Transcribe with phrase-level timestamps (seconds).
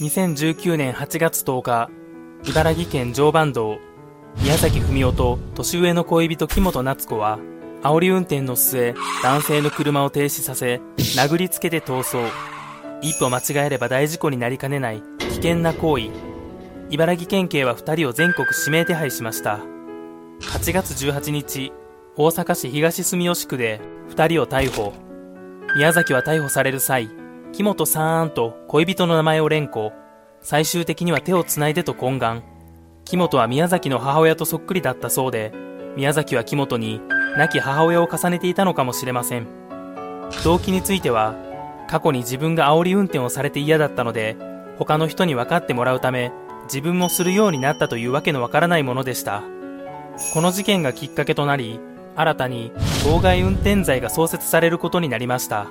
[0.00, 1.88] 2019年8月10日、
[2.44, 3.78] 茨城県常磐道、
[4.42, 7.38] 宮崎文夫と年上の恋人木本夏子は、
[7.82, 12.18] 煽り運転の末、男性の車を停止させ、殴りつけて逃走。
[13.02, 16.10] 一歩間違えれば大事故になりかねない危険な行為。
[16.90, 19.60] 茨城県警は2人を全国指名手配しました。
[20.40, 21.72] 8月18日、
[22.16, 24.92] 大阪市東住吉区で2人を逮捕。
[25.76, 27.08] 宮崎は逮捕される際、
[27.52, 29.92] 木本さんと恋人の名前を連呼。
[30.40, 32.42] 最終的には手をつないでと懇願。
[33.04, 35.52] 木本は宮崎の母親とそっくりだったそうで、
[35.94, 37.02] 宮崎は木本に
[37.36, 39.46] 亡き母親を重ねていたのかもしれません。
[40.44, 41.34] 動機については、
[41.88, 44.38] 過去に自分が煽り運転をされて嫌だったので、
[44.78, 46.32] 他の人に分かってもらうため、
[46.64, 49.42] 自分もするようになったというわけのわからないものでした。
[50.32, 51.78] この事件がきっかけとなり、
[52.16, 52.72] 新たに
[53.04, 55.66] 妨害運転罪が創設されることになりました。